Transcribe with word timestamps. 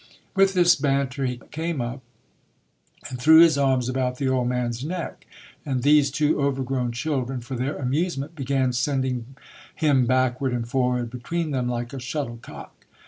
With 0.35 0.55
this 0.55 0.75
banter, 0.75 1.27
he 1.27 1.39
came 1.51 1.79
up 1.79 2.01
and 3.07 3.19
threw 3.21 3.39
his 3.41 3.55
arms 3.55 3.87
about 3.87 4.17
the 4.17 4.29
old 4.29 4.47
man's 4.47 4.83
neck: 4.83 5.27
and 5.63 5.83
these 5.83 6.09
two 6.09 6.41
overgrown 6.41 6.91
children, 6.91 7.39
for 7.39 7.53
their 7.55 7.77
amusement, 7.77 8.33
began 8.35 8.73
sending 8.73 9.35
him 9.75 10.07
backward 10.07 10.53
and 10.53 10.67
forward 10.67 11.11
between 11.11 11.51
them 11.51 11.69
like 11.69 11.93
a 11.93 11.99
shuttlecock. 11.99 12.87